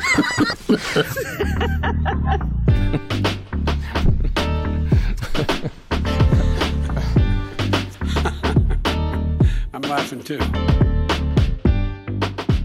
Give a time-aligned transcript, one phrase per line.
[9.72, 10.38] I'm laughing too.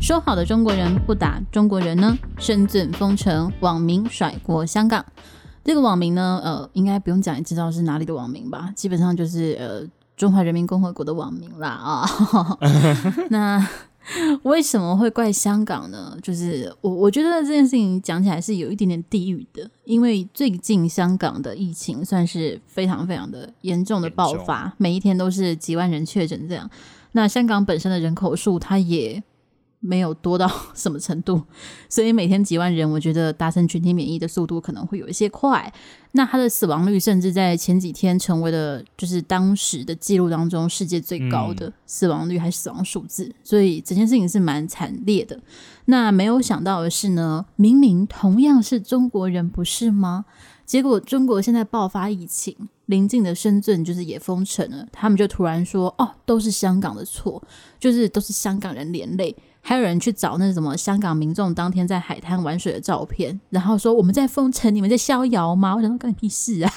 [0.01, 2.15] 说好的中国人不打中国人呢？
[2.37, 5.03] 深圳封城，网民甩锅香港。
[5.63, 8.69] 这个网民呢，呃，应该不用讲，也知道是哪里的网民吧？
[8.75, 9.81] 基本上就是呃，
[10.15, 12.07] 中华人民共和国的网民啦啊。
[13.31, 13.67] 那
[14.43, 16.17] 为什么会怪香港呢？
[16.21, 26.69] 就是我我觉得这件事情讲起来是有一点点地狱的，因为最近香港的疫情算是非常非常的严重的爆发，每一天都是几万人确诊这样。
[27.13, 29.23] 那香港本身的人口数，它也
[29.85, 31.41] 没有多到 什么程度，
[31.87, 35.71] 所以每天几万人，我觉得达成群体免疫的速度可能会有一些快。
[36.13, 45.37] 那它的死亡率甚至在前几天成为了就是当时的记录当中世界最高的死亡率还是死亡数字，嗯、所以整件事情是蛮惨烈的。
[45.85, 50.25] 那没有想到的是呢，明明同样是中国人，不是吗？
[50.65, 52.55] 结果中国现在爆发疫情，
[52.87, 57.43] 邻近的深圳就是也封城了，他们就突然说哦，都是香港的错，
[57.77, 59.35] 就是都是香港人连累。
[59.67, 65.75] 还有人去找那什么香港民众当天在海滩玩水的照片，然后说我们在封城，你们在逍遥吗？
[65.75, 66.71] 我想说干你屁事啊！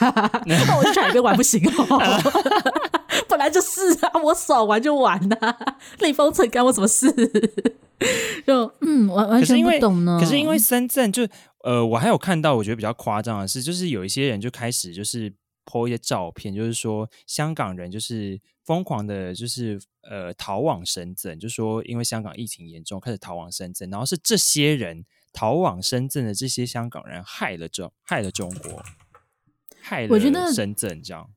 [0.47, 2.23] 那 我就去海边玩不行哦，
[3.29, 7.13] 本来就是啊，我爽玩就玩呐、啊，你封城干我什么事？
[8.47, 10.17] 就嗯，完完全不懂呢。
[10.19, 11.29] 可是因为深圳就
[11.65, 15.31] 呃，我还有看到，我觉得比较夸张的是，就是有一些人就开始就是
[15.67, 18.41] po 一些照片，就是说香港人就是。
[18.69, 28.83] 疯狂的，就是呃逃往深圳，就说因为香港疫情严重，开始逃往深圳，然后是这些人逃往深圳的这些香港人害了中害了中国，
[29.81, 31.31] 害了深圳这样。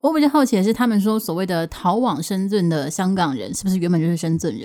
[0.00, 4.64] 我，比较好奇的是，他们说所谓的逃往深圳的香港人，是不是原本就是深圳人？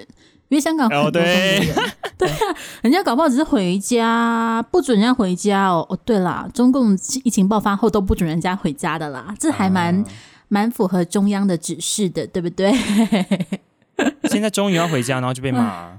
[0.50, 1.74] 因为香港很多中国人，哦、
[2.18, 5.86] 对，对啊，人家搞不好只是回家，不准人家回家哦。
[5.88, 10.02] 哦，对啦，中共疫情爆发后都不准人家回家的啦，这还蛮。
[10.02, 10.06] 啊
[10.54, 12.74] 蛮符合中央的指示的，对不对？
[14.30, 15.98] 现在终于要回家，然后就被骂。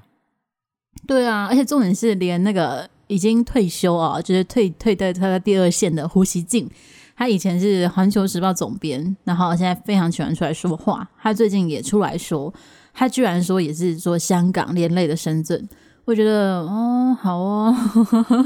[1.06, 6.68] 对啊，而且重点是，连那个已经退休啊，就是退退在他的第二线的胡锡进，
[7.16, 11.08] 他以前是《环球时报》总编，然后现在非常喜欢出来说话。
[11.18, 12.52] 他最近也出来说，
[12.92, 15.66] 他居然说也是说香港连累的深圳。
[16.04, 17.74] 我觉得哦，好哦，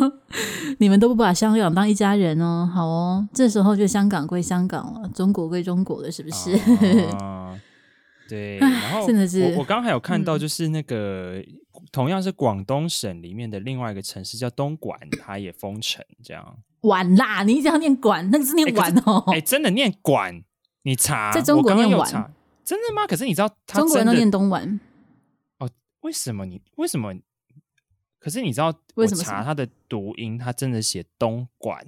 [0.78, 6.52] 你们都不把香港当一家人哦，好哦，这时候就香港归香港了，中国归中国了，是不是？
[7.16, 7.58] 啊、
[8.28, 11.46] 对，然后真的是我我刚刚还有看到，就是那个、嗯、
[11.90, 16.58] 同样是广东省里面的另外一个城市叫东莞，它也封城，这样。
[16.82, 19.24] 莞啦，你一直要念莞，那个是念莞哦。
[19.28, 20.44] 哎、欸欸，真的念莞，
[20.82, 22.30] 你查，在中国念莞，
[22.62, 23.06] 真的吗？
[23.06, 24.78] 可是你知道，中国人都念东莞。
[25.58, 25.70] 哦，
[26.02, 27.14] 为什么你为什么？
[28.26, 31.86] 可是你知道，我查它的读音，它真的写东莞。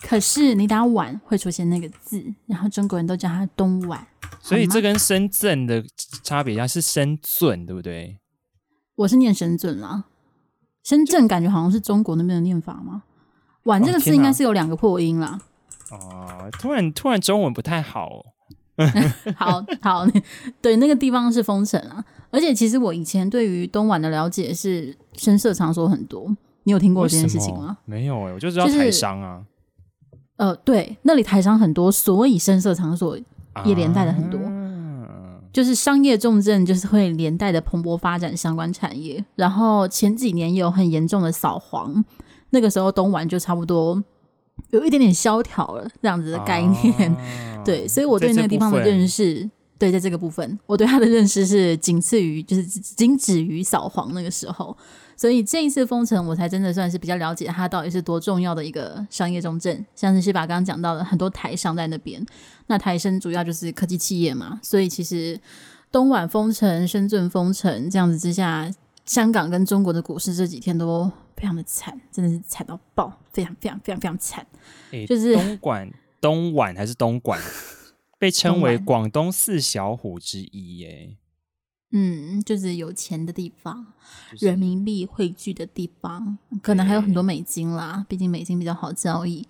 [0.00, 4.06] 可是你打莞会出现那个字，然后中国人都叫它东莞。
[4.40, 5.84] 所以这跟深圳的
[6.22, 8.20] 差别一下，是深圳，对不对？
[8.94, 10.04] 我是念深圳啦，
[10.84, 13.02] 深圳感觉好像是中国那边的念法吗？
[13.64, 15.40] 莞这个字应该是有两个破音啦。
[15.90, 18.24] 哦，突然突然中文不太好。
[19.34, 20.06] 好好，
[20.62, 22.04] 对，那个地方是封城啊。
[22.34, 26.28] 而且其实我以前对于东莞的了解是深色场所很多，
[26.64, 27.78] 你有听过这件事情吗？
[27.84, 29.40] 没有哎、欸，我就知道台商啊。
[30.38, 33.16] 呃，对，那里台商很多，所以深色场所
[33.64, 39.24] 也连带的很多，啊、就是商业重镇，就是会连带的蓬勃发展相关产业。
[39.36, 42.04] 然后前几年也有很严重的扫黄，
[42.50, 44.02] 那个时候东莞就差不多
[44.70, 47.12] 有一点点萧条了，这样子的概念。
[47.12, 49.48] 啊、 对，所以我对那个地方的认识。
[49.78, 54.74] 对，在这个部分，我对他的认识是仅次于，就是仅止于扫黄那个时候，
[55.16, 59.84] 所以这一次封城，我才真的算是比较了解它到底是多重要的一个商业重镇。
[59.96, 62.24] 像是是把刚刚讲到的很多台商在那边，
[62.68, 65.38] 那台生主要就是科技企业嘛，所以其实
[65.90, 68.70] 东莞封城、深圳封城这样子之下，
[69.04, 74.46] 香港跟中国的股市这几天都非常的惨，真的是惨到爆，非常非常非常非常惨。
[74.92, 77.40] 欸、就是东莞、东莞还是东莞？
[78.18, 81.16] 被称为广东四小虎之一，耶。
[81.92, 83.86] 嗯，就是有钱的地方，
[84.32, 88.04] 就是、人民币汇聚的地方，可能还有很多美金啦。
[88.08, 89.46] 毕竟美金比较好交易。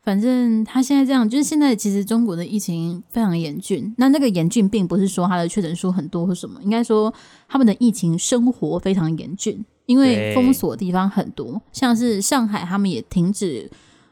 [0.00, 3.92] 反正他现在这样，就是现在其实中国的疫情非常严峻。
[3.98, 7.12] 那那个严峻，并不是说他的确诊数很多或什么，应该说
[7.48, 13.68] 他们的疫情生活非常严峻，因为封锁的地方很多，像是上海，他们也停止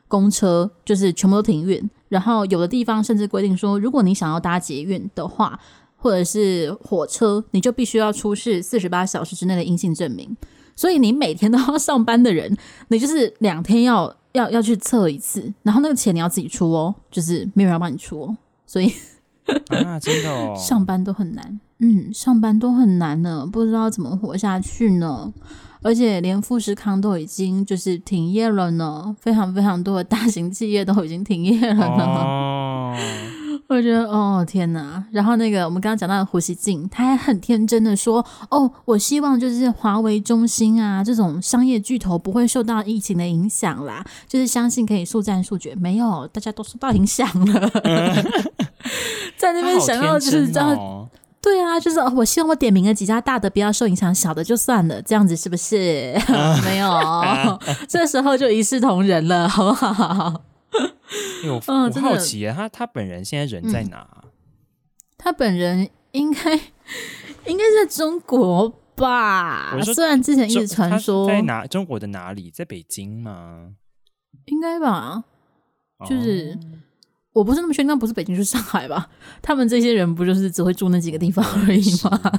[0.09, 1.91] 公车，就是全部都停运。
[2.09, 5.59] 然后有的地方甚至规定说，如果你想要搭捷运的话，
[5.97, 10.37] 或者是火车，你就必须要出示四十八小时之内的阴性证明。
[10.77, 12.57] 所以你每天都要上班的人，
[12.89, 18.37] 你就是两天要要要去测一次，然后那个钱你要自己出哦，就是没有人要帮你出哦。
[18.67, 18.93] 所以
[19.69, 25.33] 啊，真的哦， 上班都很难，嗯，上班都很难呢，不知道怎么活下去呢。
[25.87, 32.05] 而且连富士康都已经就是停业了呢，非常非常多的大型企业都已经停业了呢。
[32.05, 32.97] 哦，
[33.71, 35.05] 我觉得哦天哪！
[35.13, 47.71] 然后那个我们刚刚讲到的胡锡进，他还很天真的说：“哦，我希望就是华为、中兴啊这种商业巨头不会受到疫情的影响啦，就是相信可以速战速决。”没有，大家都受到影响了，
[49.39, 50.96] 在那边想要就是这样。
[51.47, 56.13] 对啊，就是我希望我点名了几家大的不要受影响，小的就算了，这样子是不是？
[56.67, 56.91] 没有，
[57.89, 60.43] 这时候就一视同仁了，好不好？
[61.45, 64.09] 欸、我、嗯、我好奇啊，他他本人现在人在哪？
[64.25, 64.29] 嗯、
[65.17, 66.53] 他本人应该
[67.47, 69.79] 应该是在中国吧？
[69.85, 73.71] 虽然之前一直传说在哪中国的哪里，在北京吗？
[74.47, 75.23] 应该吧，
[76.09, 76.59] 就是。
[76.61, 76.86] 哦
[77.37, 79.11] 我不是那么确定，那不是北京，就是上海吧？
[79.43, 82.33] 他们这些人不就是只会住那几个地方而已吗？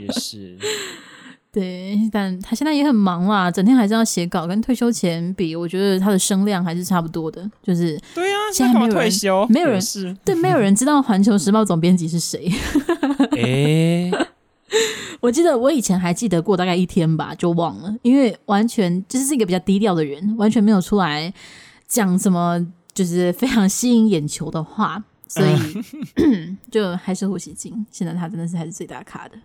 [0.00, 0.58] 也是，
[1.52, 7.48] 对，但他现在也很忙啦，整天还是要写稿，跟退休前比，我觉得他的声量还是差不多的。
[7.62, 12.50] 就是对啊，现在没有休，没有人是对，没有人知道《环球时报》总编辑是谁。
[13.36, 14.26] 哎、欸，
[15.20, 21.32] 我记得我以前还记得过大概一天吧，就忘了，因为完全就是一个比较低调的人，完全没有出来
[21.86, 22.66] 讲什么。
[22.98, 25.54] 就是非常吸引眼球的话，所以、
[26.16, 27.86] 嗯、 就还是胡锡进。
[27.92, 29.38] 现在他真的是还是最大咖的。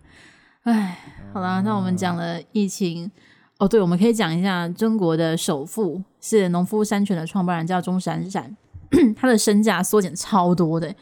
[0.63, 0.97] 哎，
[1.31, 3.11] 好啦，那我们讲了疫情。
[3.59, 8.57] 哦，对，我们可以讲一下中国的首富是农夫山泉的创办人，叫钟闪闪。
[9.15, 10.95] 他的身价缩减超多的，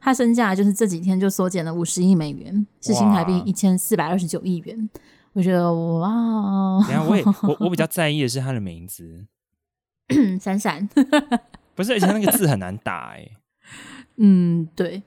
[0.00, 4.88] 他身价就是这几天就缩减了五十亿美元，是新台币一千四百二十九亿元。
[5.34, 9.26] 我觉得哇，等下我也我我比较在意的是他的名字，
[10.40, 10.88] 闪闪。
[11.78, 13.36] 不是，而且那个字很难打哎、欸。
[14.18, 15.00] 嗯，对，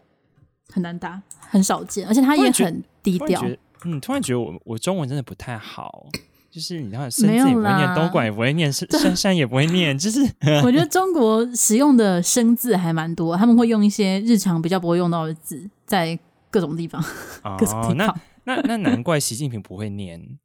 [0.69, 3.45] 很难打，很少见，而且他也很低调。
[3.83, 6.07] 嗯，突然觉得我我中文真的不太好，
[6.49, 10.21] 就是你知道，生字也不会念，东莞也不会念，深山 也不会念，就是。
[10.63, 16.17] 我觉得中国使用的生字还蛮多，他们会用一些日常比较不会用到的字，在
[16.49, 17.03] 各种地方。
[17.43, 18.15] 哦，各种地方那
[18.45, 20.39] 那那难怪习近平不会念。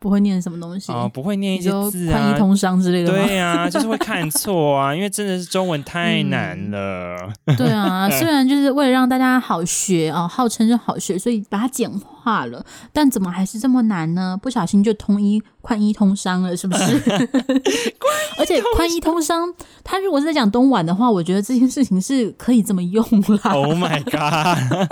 [0.00, 3.10] 不会念什么东西哦，不会念一些字啊，宽衣通商之类的。
[3.10, 7.32] 对啊， 就是会看错啊，因为真的是中文太难了。
[7.46, 14.38] 嗯、对啊， 虽然就是为了让大家好学啊、哦，号称是好学，所以把它简化了，但怎么还是这么难呢？
[14.40, 16.84] 不小心就通一宽衣通商了，是不是？
[18.38, 19.52] 而且宽衣通商，
[19.82, 23.04] 他如果是在讲东莞的话，我觉得这件事情是可以这么用
[23.42, 23.52] 啦。
[23.52, 24.88] Oh my god！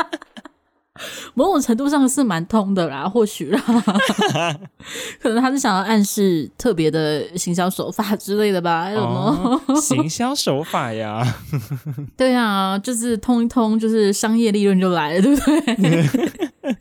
[1.34, 3.60] 某种程度上是蛮通的啦，或许啦，
[5.20, 8.90] 可能他是想要暗示特别的行销手法之类的吧？
[8.90, 11.22] 什么、哦、行销手法呀？
[12.16, 16.74] 对啊，就是通一通，就是商业利润就来了，对不对？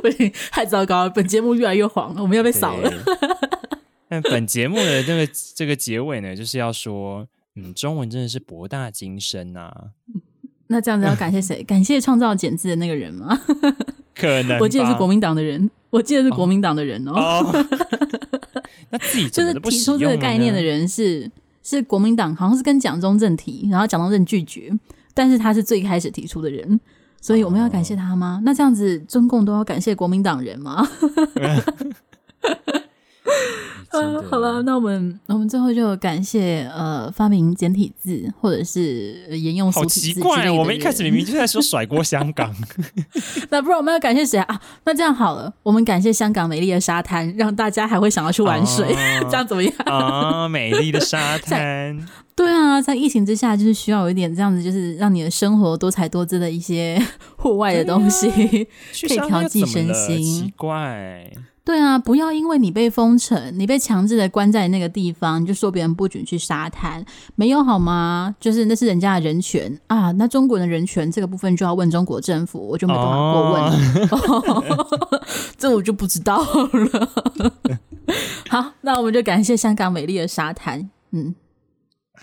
[0.00, 2.90] 不行，太糟糕了，本节目越来越黄了，我们要被扫了。
[4.08, 9.72] 但本节目的这个这个结尾呢，就是要说，嗯，中文真的是博大精深啊。
[10.68, 11.62] 那这样子要感谢谁？
[11.68, 13.38] 感谢创造简字的那个人吗？
[14.14, 17.12] 可能我记得是国民党的人，我记得是国民党的人哦。
[17.14, 17.66] 哦
[18.90, 21.28] 那自己就是提出这个概念的人是
[21.62, 24.72] 是国民党，好像是跟蒋中正提，然后蒋中正拒绝，
[25.12, 26.78] 但是他是最开始提出的人，
[27.20, 28.38] 所以我们要感谢他吗？
[28.40, 30.86] 哦、那这样子中共都要感谢国民党人吗？
[33.96, 39.70] 嗯、好了，那我们我们最后就感谢呃发明简体字或者是沿用。
[39.70, 42.52] 好奇怪，我们一开始明明就在说甩锅香港，
[43.50, 44.60] 那不然我们要感谢谁啊？
[44.84, 49.72] 那这样好了，我们感谢香港美丽的沙滩，让大家还会想要去玩水，啊、 这样怎么样？
[49.86, 51.96] 啊、哦，美丽的沙滩。
[52.36, 57.00] 对啊，在疫情之下，就是需要有一点这样子，就是让你的生活多彩多姿的一些
[57.36, 60.22] 户外的东西，啊、可以调剂身心。
[60.22, 61.30] 奇怪。
[61.64, 67.02] 对啊，不要因为你被封城，你被强制的关在那个地方，你就说别人不准去沙滩，
[67.36, 68.34] 没有好吗？
[68.38, 75.20] 就是那是人家的人权啊，那中国的人权这个部分就要问中国政府，我就没办法过问了，哦、
[75.56, 77.08] 这我就不知道了。
[78.50, 81.34] 好，那我们就感谢香港美丽的沙滩，嗯，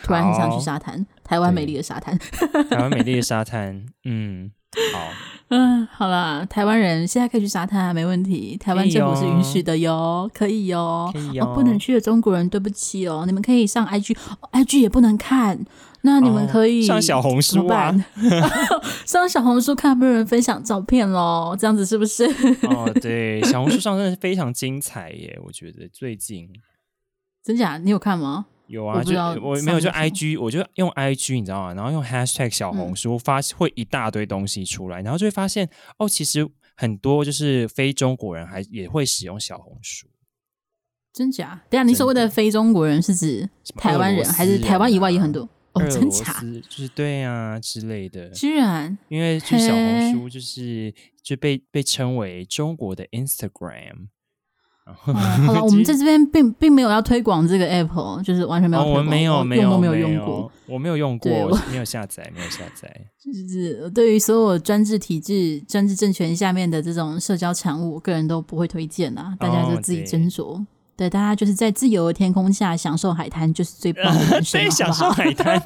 [0.03, 2.17] 突然很想去沙滩，台湾美丽的沙滩，
[2.69, 4.51] 台湾美丽的沙滩，嗯。
[4.93, 5.09] 好，
[5.51, 8.55] 嗯，好了，台湾人现在可以去沙滩啊，没问题。
[8.55, 11.11] 台湾政府是允许的哟，可以哟。
[11.41, 15.59] 哦，不能去的中国人，对不起哦，你们可以上 IG，IG 也不能看，
[16.03, 17.93] 那你们可以、哦、上小红书啊，
[19.05, 22.23] 上小红书看有没有人分享照片喽，这样子是不是？
[22.69, 26.47] 哦，对，小红书上真的是非常精彩耶，我觉得最近
[27.43, 27.77] 真假？
[27.77, 28.45] 你有看吗？
[28.71, 31.73] 有啊，就我没有就 IG，我就用 IG，你知道吗？
[31.73, 36.47] 然后用 Hashtag 小红书、嗯、发会一大堆东西出来，然后就会发现哦，其实
[36.77, 40.07] 很多就是非中国人还也会使用小红书。
[41.13, 41.61] 真假？
[41.69, 45.47] 等下你所谓的非中国人是指台湾人，还是台湾以外也很多？
[45.73, 46.41] 哦，真假？
[46.69, 48.29] 就是对啊之类的。
[48.29, 54.07] 居然，因为就小红书就是就被被称为中国的 Instagram。
[55.07, 61.31] 嗯、 好了，我们在这边并并没有要推广这个 app，就是完全没有我没有没有没有用过，我没有用过，
[61.69, 62.89] 没有下载，没有下载。
[63.23, 70.55] 就是对于所有专制体制、专制政权下面的这种社交产物，我个人都不会推荐啊，大家就自己斟酌。
[70.55, 70.65] 哦、
[70.97, 74.93] 对，对，大家就是在自由的天空下享受海滩，就是最棒的人生，好不好？
[74.93, 75.61] 享受海滩，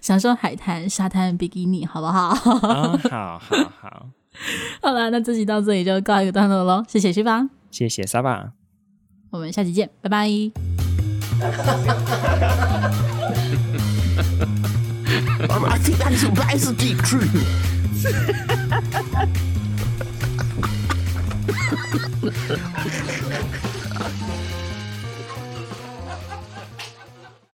[0.00, 2.28] 享受海滩、沙滩、比基尼，好不好？
[2.30, 4.06] 哦、好好好。
[4.80, 7.50] 好了，那这集到这里就告一个段落喽，谢谢西方。
[7.70, 8.52] 谢谢沙巴，
[9.30, 10.28] 我们下期见，拜拜。